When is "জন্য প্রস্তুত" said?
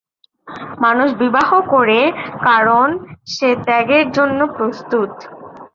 4.17-5.11